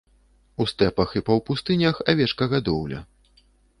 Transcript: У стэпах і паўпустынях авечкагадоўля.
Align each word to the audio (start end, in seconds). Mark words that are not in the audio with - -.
У 0.63 0.65
стэпах 0.71 1.13
і 1.21 1.23
паўпустынях 1.27 1.99
авечкагадоўля. 2.15 2.99